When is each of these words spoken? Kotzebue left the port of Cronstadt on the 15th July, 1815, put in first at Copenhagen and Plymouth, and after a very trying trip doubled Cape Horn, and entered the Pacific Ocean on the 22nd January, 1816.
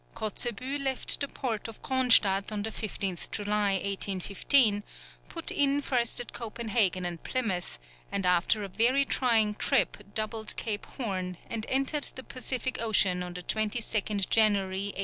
Kotzebue 0.15 0.79
left 0.79 1.19
the 1.19 1.27
port 1.27 1.67
of 1.67 1.79
Cronstadt 1.83 2.51
on 2.51 2.63
the 2.63 2.71
15th 2.71 3.29
July, 3.29 3.73
1815, 3.73 4.81
put 5.29 5.51
in 5.51 5.79
first 5.79 6.19
at 6.19 6.33
Copenhagen 6.33 7.05
and 7.05 7.23
Plymouth, 7.23 7.77
and 8.11 8.25
after 8.25 8.63
a 8.63 8.67
very 8.67 9.05
trying 9.05 9.53
trip 9.53 10.15
doubled 10.15 10.57
Cape 10.57 10.87
Horn, 10.87 11.37
and 11.51 11.67
entered 11.69 12.09
the 12.15 12.23
Pacific 12.23 12.81
Ocean 12.81 13.21
on 13.21 13.35
the 13.35 13.43
22nd 13.43 14.27
January, 14.27 14.85
1816. 14.95 14.95